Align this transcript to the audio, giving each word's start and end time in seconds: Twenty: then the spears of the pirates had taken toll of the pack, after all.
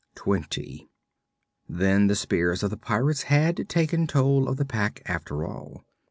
Twenty: 0.15 0.89
then 1.69 2.07
the 2.07 2.15
spears 2.15 2.63
of 2.63 2.71
the 2.71 2.75
pirates 2.75 3.21
had 3.29 3.69
taken 3.69 4.07
toll 4.07 4.47
of 4.49 4.57
the 4.57 4.65
pack, 4.65 5.03
after 5.05 5.45
all. 5.45 5.85